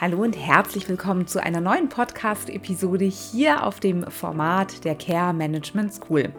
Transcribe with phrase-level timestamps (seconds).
[0.00, 5.94] Hallo und herzlich willkommen zu einer neuen Podcast-Episode hier auf dem Format der Care Management
[5.94, 6.32] School.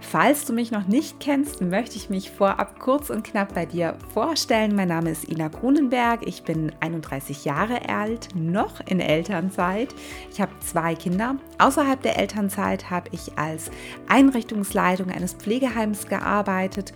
[0.00, 3.96] Falls du mich noch nicht kennst, möchte ich mich vorab kurz und knapp bei dir
[4.14, 4.76] vorstellen.
[4.76, 6.24] Mein Name ist Ina Grunenberg.
[6.28, 9.92] Ich bin 31 Jahre alt, noch in Elternzeit.
[10.30, 11.34] Ich habe zwei Kinder.
[11.58, 13.72] Außerhalb der Elternzeit habe ich als
[14.08, 16.94] Einrichtungsleitung eines Pflegeheims gearbeitet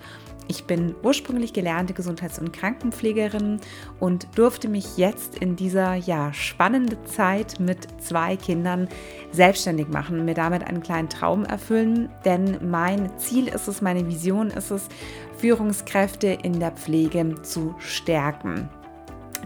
[0.48, 3.60] ich bin ursprünglich gelernte Gesundheits- und Krankenpflegerin
[4.00, 8.88] und durfte mich jetzt in dieser ja, spannenden Zeit mit zwei Kindern
[9.32, 12.08] selbstständig machen, mir damit einen kleinen Traum erfüllen.
[12.24, 14.88] Denn mein Ziel ist es, meine Vision ist es,
[15.38, 18.68] Führungskräfte in der Pflege zu stärken.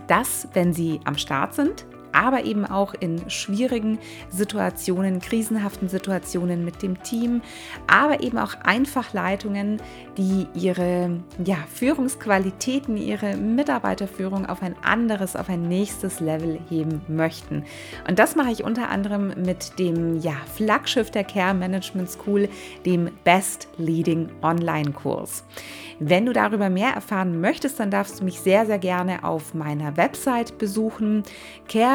[0.07, 3.99] Das, wenn sie am Start sind, aber eben auch in schwierigen
[4.31, 7.43] Situationen, krisenhaften Situationen mit dem Team,
[7.87, 9.81] aber eben auch Einfachleitungen,
[10.17, 17.65] die ihre ja, Führungsqualitäten, ihre Mitarbeiterführung auf ein anderes, auf ein nächstes Level heben möchten.
[18.09, 22.49] Und das mache ich unter anderem mit dem ja, Flaggschiff der Care Management School,
[22.85, 25.45] dem Best Leading Online-Kurs.
[26.03, 29.99] Wenn du darüber mehr erfahren möchtest, dann darfst du mich sehr, sehr gerne auf meiner
[29.99, 31.25] Website besuchen,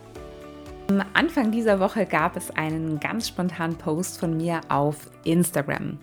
[0.89, 5.97] Am Anfang dieser Woche gab es einen ganz spontanen Post von mir auf Instagram.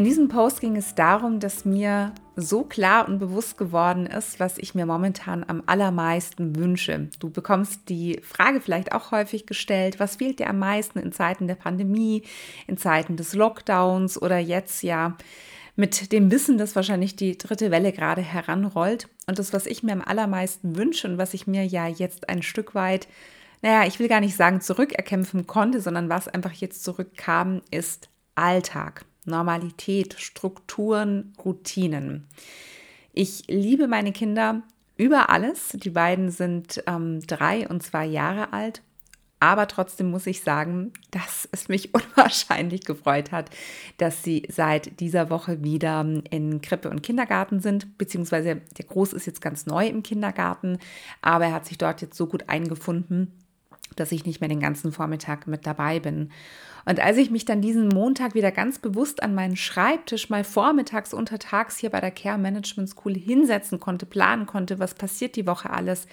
[0.00, 4.56] In diesem Post ging es darum, dass mir so klar und bewusst geworden ist, was
[4.56, 7.10] ich mir momentan am allermeisten wünsche.
[7.18, 11.48] Du bekommst die Frage vielleicht auch häufig gestellt, was fehlt dir am meisten in Zeiten
[11.48, 12.22] der Pandemie,
[12.66, 15.18] in Zeiten des Lockdowns oder jetzt ja
[15.76, 19.06] mit dem Wissen, dass wahrscheinlich die dritte Welle gerade heranrollt.
[19.26, 22.42] Und das, was ich mir am allermeisten wünsche und was ich mir ja jetzt ein
[22.42, 23.06] Stück weit
[23.60, 29.04] naja, ich will gar nicht sagen zurückerkämpfen konnte, sondern was einfach jetzt zurückkam, ist Alltag,
[29.24, 32.26] Normalität, Strukturen, Routinen.
[33.12, 34.62] Ich liebe meine Kinder
[34.96, 35.70] über alles.
[35.74, 38.82] Die beiden sind ähm, drei und zwei Jahre alt.
[39.42, 43.50] Aber trotzdem muss ich sagen, dass es mich unwahrscheinlich gefreut hat,
[43.96, 49.26] dass sie seit dieser Woche wieder in Krippe und Kindergarten sind, beziehungsweise der Groß ist
[49.26, 50.78] jetzt ganz neu im Kindergarten,
[51.22, 53.32] aber er hat sich dort jetzt so gut eingefunden,
[53.96, 56.30] dass ich nicht mehr den ganzen Vormittag mit dabei bin.
[56.86, 61.12] Und als ich mich dann diesen Montag wieder ganz bewusst an meinen Schreibtisch mal vormittags,
[61.12, 65.70] untertags hier bei der Care Management School hinsetzen konnte, planen konnte, was passiert die Woche
[65.70, 66.06] alles,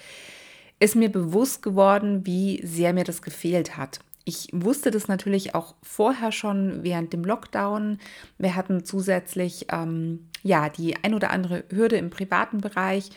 [0.79, 3.99] ist mir bewusst geworden, wie sehr mir das gefehlt hat.
[4.25, 7.97] Ich wusste das natürlich auch vorher schon während dem Lockdown.
[8.37, 13.09] Wir hatten zusätzlich ähm, ja die ein oder andere Hürde im privaten Bereich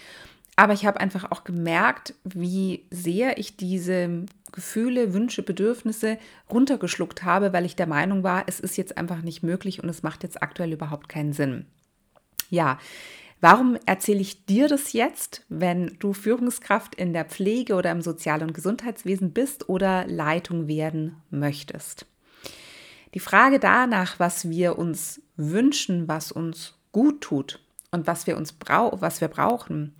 [0.61, 6.19] aber ich habe einfach auch gemerkt, wie sehr ich diese Gefühle, Wünsche, Bedürfnisse
[6.51, 10.03] runtergeschluckt habe, weil ich der Meinung war, es ist jetzt einfach nicht möglich und es
[10.03, 11.65] macht jetzt aktuell überhaupt keinen Sinn.
[12.51, 12.79] Ja,
[13.41, 18.43] warum erzähle ich dir das jetzt, wenn du Führungskraft in der Pflege oder im Sozial-
[18.43, 22.05] und Gesundheitswesen bist oder Leitung werden möchtest?
[23.15, 27.61] Die Frage danach, was wir uns wünschen, was uns gut tut
[27.93, 29.95] und was wir uns brau was wir brauchen,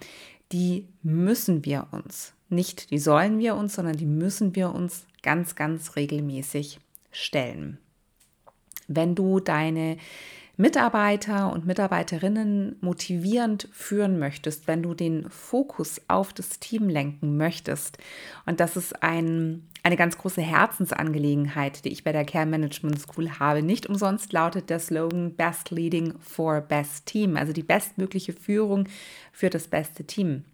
[0.53, 2.35] die müssen wir uns.
[2.49, 6.81] Nicht die sollen wir uns, sondern die müssen wir uns ganz, ganz regelmäßig
[7.13, 7.79] stellen.
[8.89, 9.99] Wenn du deine
[10.57, 17.99] Mitarbeiter und Mitarbeiterinnen motivierend führen möchtest, wenn du den Fokus auf das Team lenken möchtest,
[18.45, 23.39] und das ist ein, eine ganz große Herzensangelegenheit, die ich bei der Care Management School
[23.39, 23.63] habe.
[23.63, 28.89] Nicht umsonst lautet der Slogan Best Leading for Best Team, also die bestmögliche Führung
[29.33, 30.45] für das beste Team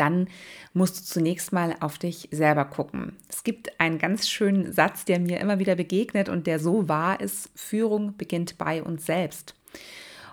[0.00, 0.28] dann
[0.72, 3.16] musst du zunächst mal auf dich selber gucken.
[3.28, 7.20] Es gibt einen ganz schönen Satz, der mir immer wieder begegnet und der so wahr
[7.20, 9.54] ist, Führung beginnt bei uns selbst.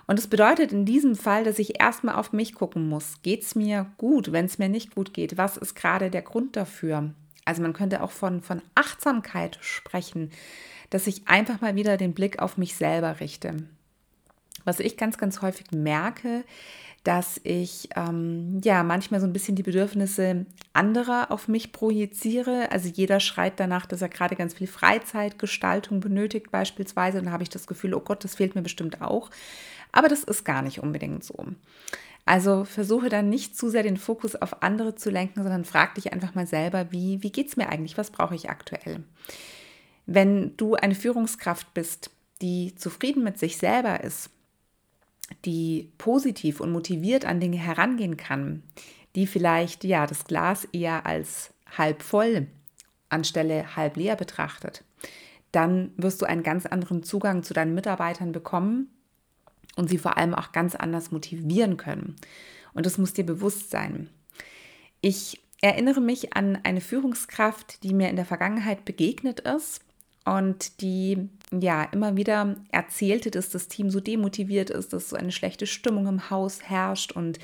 [0.06, 3.20] Und es bedeutet in diesem Fall, dass ich erstmal auf mich gucken muss.
[3.22, 5.36] Geht es mir gut, wenn es mir nicht gut geht?
[5.36, 7.12] Was ist gerade der Grund dafür?
[7.48, 10.30] Also man könnte auch von, von Achtsamkeit sprechen,
[10.90, 13.56] dass ich einfach mal wieder den Blick auf mich selber richte.
[14.66, 16.44] Was ich ganz, ganz häufig merke,
[17.04, 22.70] dass ich ähm, ja manchmal so ein bisschen die Bedürfnisse anderer auf mich projiziere.
[22.70, 27.16] Also jeder schreit danach, dass er gerade ganz viel Freizeitgestaltung benötigt beispielsweise.
[27.16, 29.30] Und dann habe ich das Gefühl, oh Gott, das fehlt mir bestimmt auch.
[29.90, 31.46] Aber das ist gar nicht unbedingt so.
[32.28, 36.12] Also versuche dann nicht zu sehr den Fokus auf andere zu lenken, sondern frag dich
[36.12, 37.96] einfach mal selber, wie, wie geht es mir eigentlich?
[37.96, 39.02] Was brauche ich aktuell?
[40.04, 42.10] Wenn du eine Führungskraft bist,
[42.42, 44.28] die zufrieden mit sich selber ist,
[45.46, 48.62] die positiv und motiviert an Dinge herangehen kann,
[49.14, 52.46] die vielleicht ja das Glas eher als halb voll
[53.08, 54.84] anstelle halb leer betrachtet,
[55.50, 58.90] dann wirst du einen ganz anderen Zugang zu deinen Mitarbeitern bekommen
[59.78, 62.16] und sie vor allem auch ganz anders motivieren können.
[62.74, 64.10] Und das muss dir bewusst sein.
[65.00, 69.80] Ich erinnere mich an eine Führungskraft, die mir in der Vergangenheit begegnet ist
[70.24, 75.32] und die ja immer wieder erzählte, dass das Team so demotiviert ist, dass so eine
[75.32, 77.38] schlechte Stimmung im Haus herrscht und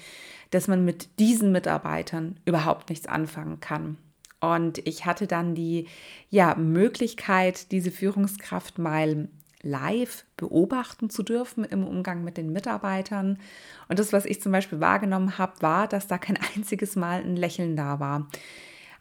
[0.50, 3.96] dass man mit diesen Mitarbeitern überhaupt nichts anfangen kann.
[4.40, 5.86] Und ich hatte dann die
[6.30, 9.28] ja, Möglichkeit, diese Führungskraft mal
[9.64, 13.38] live beobachten zu dürfen im Umgang mit den Mitarbeitern.
[13.88, 17.36] Und das, was ich zum Beispiel wahrgenommen habe, war, dass da kein einziges Mal ein
[17.36, 18.28] Lächeln da war.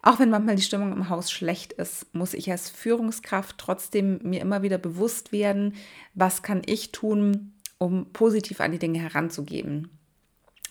[0.01, 4.41] Auch wenn manchmal die Stimmung im Haus schlecht ist, muss ich als Führungskraft trotzdem mir
[4.41, 5.75] immer wieder bewusst werden,
[6.13, 9.89] was kann ich tun, um positiv an die Dinge heranzugeben.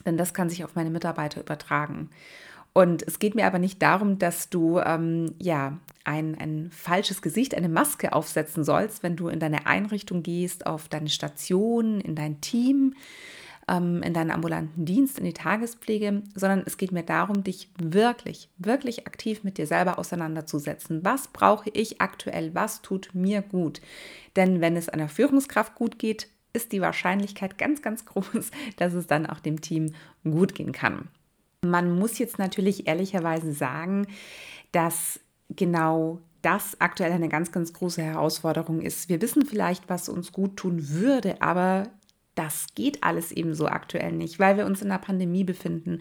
[0.04, 2.10] Denn das kann sich auf meine Mitarbeiter übertragen.
[2.74, 7.54] Und es geht mir aber nicht darum, dass du ähm, ja ein, ein falsches Gesicht,
[7.54, 12.40] eine Maske aufsetzen sollst, wenn du in deine Einrichtung gehst, auf deine Station, in dein
[12.40, 12.94] Team,
[13.68, 18.48] ähm, in deinen ambulanten Dienst, in die Tagespflege, sondern es geht mir darum, dich wirklich,
[18.58, 21.04] wirklich aktiv mit dir selber auseinanderzusetzen.
[21.04, 22.54] Was brauche ich aktuell?
[22.54, 23.80] Was tut mir gut?
[24.34, 29.06] Denn wenn es einer Führungskraft gut geht, ist die Wahrscheinlichkeit ganz, ganz groß, dass es
[29.06, 31.08] dann auch dem Team gut gehen kann.
[31.64, 34.08] Man muss jetzt natürlich ehrlicherweise sagen,
[34.72, 39.08] dass genau das aktuell eine ganz, ganz große Herausforderung ist.
[39.08, 41.84] Wir wissen vielleicht, was uns gut tun würde, aber
[42.34, 46.00] das geht alles eben so aktuell nicht, weil wir uns in einer Pandemie befinden,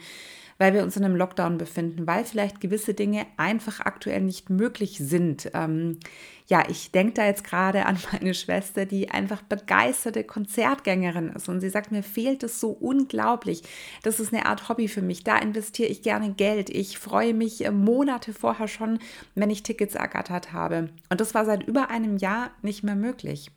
[0.58, 5.00] weil wir uns in einem Lockdown befinden, weil vielleicht gewisse Dinge einfach aktuell nicht möglich
[5.00, 5.50] sind.
[5.54, 6.00] Ähm,
[6.48, 11.62] ja, ich denke da jetzt gerade an meine Schwester, die einfach begeisterte Konzertgängerin ist und
[11.62, 13.64] sie sagt, mir fehlt es so unglaublich.
[14.04, 15.24] Das ist eine Art Hobby für mich.
[15.24, 16.70] Da investiere ich gerne Geld.
[16.70, 19.00] Ich freue mich äh, Monate vorher schon,
[19.34, 20.90] wenn ich Tickets ergattert habe.
[21.10, 23.50] Und das war seit über einem Jahr nicht mehr möglich.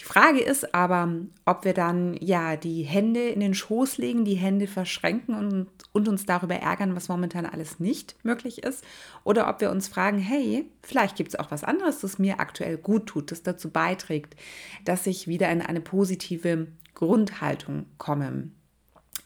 [0.00, 1.08] Die Frage ist aber,
[1.44, 6.08] ob wir dann ja die Hände in den Schoß legen, die Hände verschränken und, und
[6.08, 8.84] uns darüber ärgern, was momentan alles nicht möglich ist,
[9.24, 12.76] oder ob wir uns fragen, hey, vielleicht gibt es auch was anderes, das mir aktuell
[12.76, 14.36] gut tut, das dazu beiträgt,
[14.84, 18.50] dass ich wieder in eine positive Grundhaltung komme.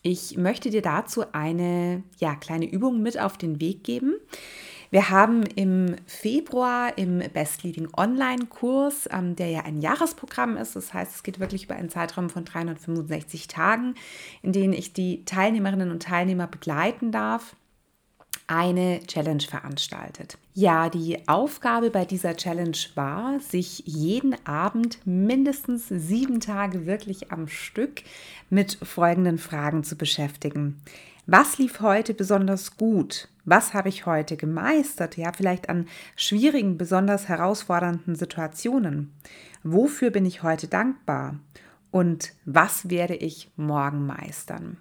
[0.03, 4.15] Ich möchte dir dazu eine ja, kleine Übung mit auf den Weg geben.
[4.93, 10.93] Wir haben im Februar im Best Leading Online-Kurs, ähm, der ja ein Jahresprogramm ist, das
[10.93, 13.95] heißt, es geht wirklich über einen Zeitraum von 365 Tagen,
[14.43, 17.57] in denen ich die Teilnehmerinnen und Teilnehmer begleiten darf
[18.47, 20.37] eine Challenge veranstaltet.
[20.55, 27.49] Ja, die Aufgabe bei dieser Challenge war, sich jeden Abend mindestens sieben Tage wirklich am
[27.49, 28.03] Stück
[28.51, 30.83] mit folgenden Fragen zu beschäftigen.
[31.25, 33.29] Was lief heute besonders gut?
[33.47, 35.17] Was habe ich heute gemeistert?
[35.17, 39.15] Ja, vielleicht an schwierigen, besonders herausfordernden Situationen.
[39.63, 41.41] Wofür bin ich heute dankbar?
[41.91, 44.77] Und was werde ich morgen meistern?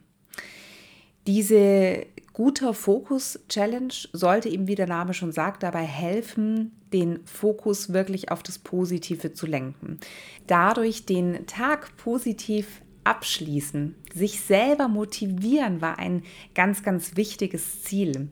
[1.27, 8.31] Diese guter Fokus-Challenge sollte eben, wie der Name schon sagt, dabei helfen, den Fokus wirklich
[8.31, 9.99] auf das Positive zu lenken.
[10.47, 18.29] Dadurch den Tag positiv abschließen, sich selber motivieren war ein ganz, ganz wichtiges Ziel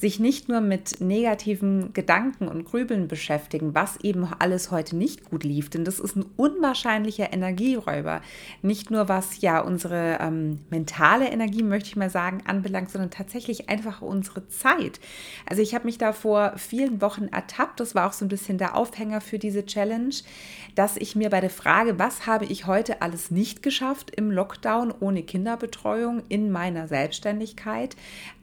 [0.00, 5.44] sich nicht nur mit negativen Gedanken und Grübeln beschäftigen, was eben alles heute nicht gut
[5.44, 8.22] lief, denn das ist ein unwahrscheinlicher Energieräuber.
[8.62, 13.68] Nicht nur was ja unsere ähm, mentale Energie, möchte ich mal sagen, anbelangt, sondern tatsächlich
[13.68, 15.00] einfach unsere Zeit.
[15.44, 18.56] Also ich habe mich da vor vielen Wochen ertappt, das war auch so ein bisschen
[18.56, 20.14] der Aufhänger für diese Challenge,
[20.76, 24.94] dass ich mir bei der Frage, was habe ich heute alles nicht geschafft im Lockdown
[24.98, 27.96] ohne Kinderbetreuung in meiner Selbstständigkeit,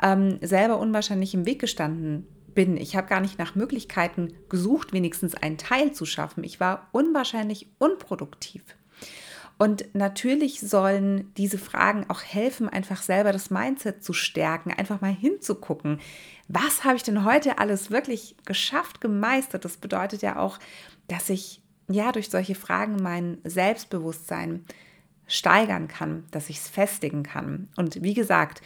[0.03, 2.77] ähm, selber unwahrscheinlich im Weg gestanden bin.
[2.77, 6.43] Ich habe gar nicht nach Möglichkeiten gesucht, wenigstens einen Teil zu schaffen.
[6.43, 8.63] Ich war unwahrscheinlich unproduktiv.
[9.57, 15.13] Und natürlich sollen diese Fragen auch helfen, einfach selber das Mindset zu stärken, einfach mal
[15.13, 15.99] hinzugucken.
[16.47, 19.65] Was habe ich denn heute alles wirklich geschafft, gemeistert?
[19.65, 20.59] Das bedeutet ja auch,
[21.07, 24.63] dass ich ja durch solche Fragen mein Selbstbewusstsein
[25.25, 27.67] steigern kann, dass ich es festigen kann.
[27.75, 28.61] Und wie gesagt,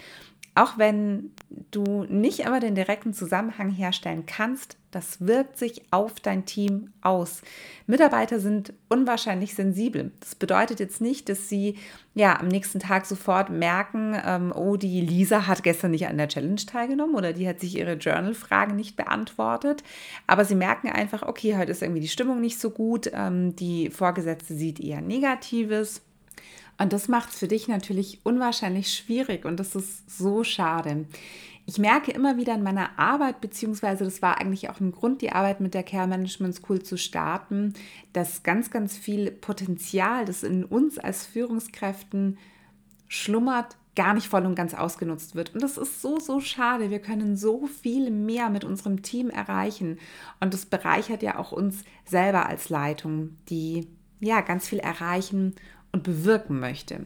[0.54, 1.32] auch wenn
[1.72, 7.42] du nicht immer den direkten Zusammenhang herstellen kannst, das wirkt sich auf dein Team aus.
[7.88, 10.12] Mitarbeiter sind unwahrscheinlich sensibel.
[10.20, 11.78] Das bedeutet jetzt nicht, dass sie
[12.14, 16.28] ja am nächsten Tag sofort merken, ähm, oh, die Lisa hat gestern nicht an der
[16.28, 19.84] Challenge teilgenommen oder die hat sich ihre Journal-Fragen nicht beantwortet.
[20.28, 23.90] Aber sie merken einfach, okay, heute ist irgendwie die Stimmung nicht so gut, ähm, die
[23.90, 26.02] Vorgesetzte sieht eher Negatives
[26.82, 31.06] Und das macht es für dich natürlich unwahrscheinlich schwierig und das ist so schade.
[31.68, 35.32] Ich merke immer wieder in meiner Arbeit, beziehungsweise das war eigentlich auch ein Grund, die
[35.32, 37.76] Arbeit mit der Care Management School zu starten,
[38.14, 42.40] dass ganz, ganz viel Potenzial, das in uns als Führungskräften
[43.08, 45.54] schlummert, gar nicht voll und ganz ausgenutzt wird.
[45.54, 46.90] Und das ist so, so schade.
[46.90, 50.00] Wir können so viel mehr mit unserem Team erreichen.
[50.40, 53.88] Und das bereichert ja auch uns selber als Leitung, die
[54.20, 55.54] ja ganz viel erreichen
[55.92, 57.06] und bewirken möchte.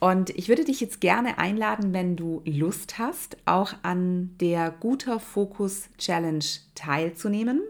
[0.00, 5.18] Und ich würde dich jetzt gerne einladen, wenn du Lust hast, auch an der Guter
[5.18, 6.44] Fokus Challenge
[6.74, 7.62] teilzunehmen,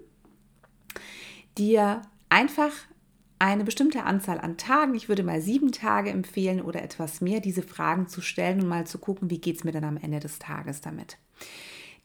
[1.57, 2.73] dir einfach
[3.39, 7.63] eine bestimmte Anzahl an Tagen, ich würde mal sieben Tage empfehlen oder etwas mehr, diese
[7.63, 10.39] Fragen zu stellen und mal zu gucken, wie geht es mir dann am Ende des
[10.39, 11.19] Tages damit.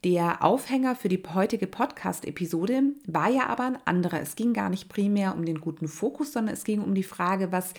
[0.04, 4.20] Der Aufhänger für die heutige Podcast-Episode war ja aber ein anderer.
[4.22, 7.54] Es ging gar nicht primär um den guten Fokus, sondern es ging um die Frage,
[7.54, 7.74] was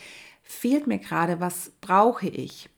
[0.44, 2.70] fehlt mir gerade, was brauche ich?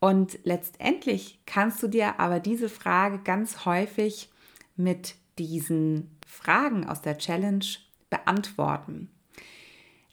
[0.00, 4.30] Und letztendlich kannst du dir aber diese Frage ganz häufig
[4.76, 7.64] mit diesen Fragen aus der Challenge
[8.10, 9.10] beantworten.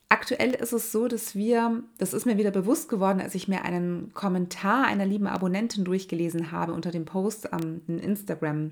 [0.10, 3.64] Aktuell ist es so, dass wir, das ist mir wieder bewusst geworden, als ich mir
[3.64, 8.72] einen Kommentar einer lieben Abonnentin durchgelesen habe unter dem Post am Instagram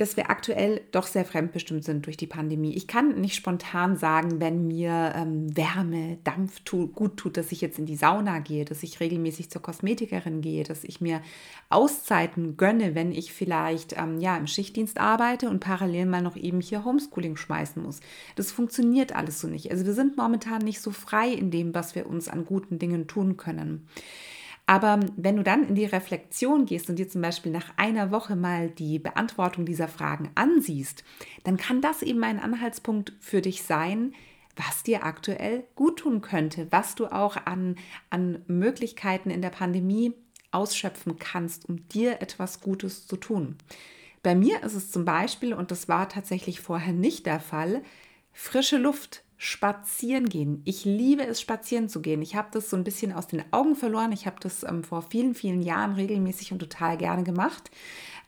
[0.00, 2.74] dass wir aktuell doch sehr fremdbestimmt sind durch die Pandemie.
[2.74, 7.60] Ich kann nicht spontan sagen, wenn mir ähm, Wärme, Dampf tu, gut tut, dass ich
[7.60, 11.20] jetzt in die Sauna gehe, dass ich regelmäßig zur Kosmetikerin gehe, dass ich mir
[11.68, 16.62] Auszeiten gönne, wenn ich vielleicht ähm, ja, im Schichtdienst arbeite und parallel mal noch eben
[16.62, 18.00] hier Homeschooling schmeißen muss.
[18.36, 19.70] Das funktioniert alles so nicht.
[19.70, 23.06] Also wir sind momentan nicht so frei in dem, was wir uns an guten Dingen
[23.06, 23.86] tun können.
[24.70, 28.36] Aber wenn du dann in die Reflexion gehst und dir zum Beispiel nach einer Woche
[28.36, 31.02] mal die Beantwortung dieser Fragen ansiehst,
[31.42, 34.14] dann kann das eben ein Anhaltspunkt für dich sein,
[34.54, 37.78] was dir aktuell gut tun könnte, was du auch an,
[38.10, 40.14] an Möglichkeiten in der Pandemie
[40.52, 43.56] ausschöpfen kannst, um dir etwas Gutes zu tun.
[44.22, 47.82] Bei mir ist es zum Beispiel, und das war tatsächlich vorher nicht der Fall,
[48.32, 50.60] frische Luft spazieren gehen.
[50.66, 52.20] Ich liebe es, spazieren zu gehen.
[52.20, 54.12] Ich habe das so ein bisschen aus den Augen verloren.
[54.12, 57.70] Ich habe das ähm, vor vielen, vielen Jahren regelmäßig und total gerne gemacht.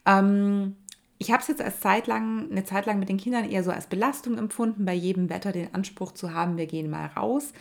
[0.06, 0.74] Ähm,
[1.18, 3.70] ich habe es jetzt als Zeit lang, eine Zeit lang mit den Kindern eher so
[3.70, 7.52] als Belastung empfunden, bei jedem Wetter den Anspruch zu haben, wir gehen mal raus.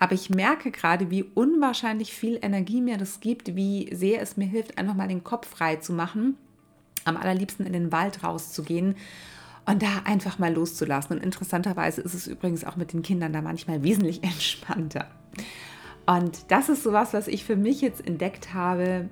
[0.00, 4.48] Aber ich merke gerade, wie unwahrscheinlich viel Energie mir das gibt, wie sehr es mir
[4.48, 6.36] hilft, einfach mal den Kopf frei zu machen,
[7.04, 8.96] am allerliebsten in den Wald rauszugehen
[9.66, 11.16] und da einfach mal loszulassen.
[11.16, 15.06] Und interessanterweise ist es übrigens auch mit den Kindern da manchmal wesentlich entspannter.
[16.06, 19.08] Und das ist sowas, was ich für mich jetzt entdeckt habe,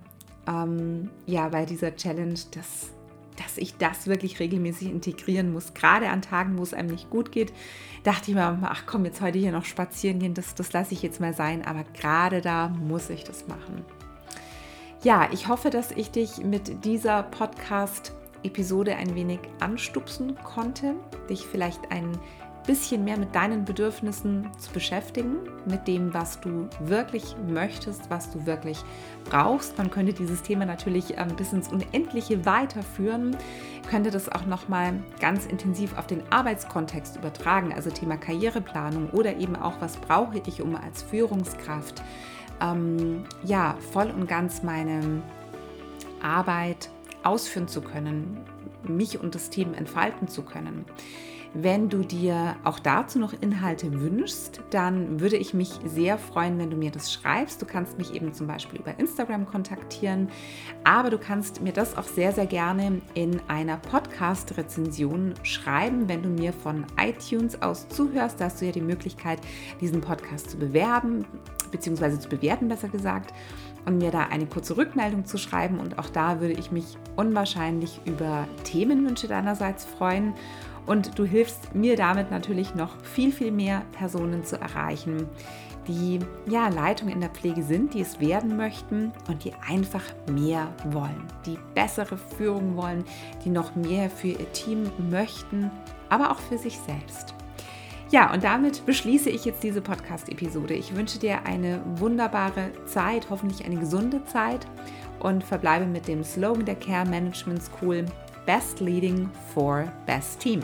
[0.46, 2.90] ähm, ja, bei dieser Challenge, dass,
[3.36, 5.74] dass ich das wirklich regelmäßig integrieren muss.
[5.74, 7.52] Gerade an Tagen, wo es einem nicht gut geht,
[8.04, 11.02] dachte ich mir, ach komm, jetzt heute hier noch spazieren gehen, das, das lasse ich
[11.02, 11.66] jetzt mal sein.
[11.66, 13.84] Aber gerade da muss ich das machen.
[15.02, 18.12] Ja, ich hoffe, dass ich dich mit dieser Podcast-
[18.44, 20.94] Episode ein wenig anstupsen konnte,
[21.28, 22.18] dich vielleicht ein
[22.66, 25.36] bisschen mehr mit deinen Bedürfnissen zu beschäftigen,
[25.66, 28.78] mit dem, was du wirklich möchtest, was du wirklich
[29.24, 29.76] brauchst.
[29.76, 33.36] Man könnte dieses Thema natürlich ähm, bis ins Unendliche weiterführen,
[33.88, 39.56] könnte das auch nochmal ganz intensiv auf den Arbeitskontext übertragen, also Thema Karriereplanung oder eben
[39.56, 42.02] auch, was brauche ich, um als Führungskraft
[42.62, 45.22] ähm, ja voll und ganz meine
[46.22, 46.88] Arbeit
[47.24, 48.44] ausführen zu können,
[48.82, 50.84] mich und das Team entfalten zu können.
[51.56, 56.68] Wenn du dir auch dazu noch Inhalte wünschst, dann würde ich mich sehr freuen, wenn
[56.68, 57.62] du mir das schreibst.
[57.62, 60.30] Du kannst mich eben zum Beispiel über Instagram kontaktieren,
[60.82, 66.28] aber du kannst mir das auch sehr, sehr gerne in einer Podcast-Rezension schreiben, wenn du
[66.28, 68.40] mir von iTunes aus zuhörst.
[68.40, 69.38] Da hast du ja die Möglichkeit,
[69.80, 71.24] diesen Podcast zu bewerben,
[71.70, 73.32] beziehungsweise zu bewerten, besser gesagt
[73.86, 75.78] und mir da eine kurze Rückmeldung zu schreiben.
[75.78, 80.34] Und auch da würde ich mich unwahrscheinlich über Themenwünsche deinerseits freuen.
[80.86, 85.28] Und du hilfst mir damit natürlich noch viel, viel mehr Personen zu erreichen,
[85.88, 90.68] die ja Leitung in der Pflege sind, die es werden möchten und die einfach mehr
[90.90, 93.04] wollen, die bessere Führung wollen,
[93.44, 95.70] die noch mehr für ihr Team möchten,
[96.08, 97.34] aber auch für sich selbst.
[98.10, 100.74] Ja, und damit beschließe ich jetzt diese Podcast-Episode.
[100.74, 104.66] Ich wünsche dir eine wunderbare Zeit, hoffentlich eine gesunde Zeit
[105.20, 108.04] und verbleibe mit dem Slogan der Care Management School
[108.46, 110.62] Best Leading for Best Team.